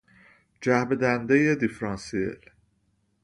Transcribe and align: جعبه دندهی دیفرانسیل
جعبه 0.61 0.95
دندهی 0.95 1.55
دیفرانسیل 1.55 2.39